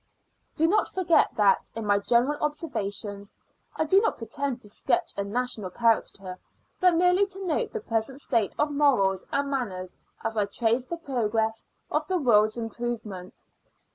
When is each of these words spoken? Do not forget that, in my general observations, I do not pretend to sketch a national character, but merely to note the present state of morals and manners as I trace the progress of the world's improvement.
Do 0.55 0.67
not 0.67 0.87
forget 0.89 1.29
that, 1.35 1.69
in 1.75 1.85
my 1.85 1.99
general 1.99 2.41
observations, 2.43 3.35
I 3.75 3.85
do 3.85 4.01
not 4.01 4.17
pretend 4.17 4.59
to 4.61 4.67
sketch 4.67 5.13
a 5.15 5.23
national 5.23 5.69
character, 5.69 6.39
but 6.79 6.95
merely 6.95 7.27
to 7.27 7.45
note 7.45 7.71
the 7.71 7.81
present 7.81 8.19
state 8.19 8.55
of 8.57 8.71
morals 8.71 9.25
and 9.31 9.51
manners 9.51 9.95
as 10.23 10.37
I 10.37 10.47
trace 10.47 10.87
the 10.87 10.97
progress 10.97 11.67
of 11.91 12.07
the 12.07 12.17
world's 12.17 12.57
improvement. 12.57 13.43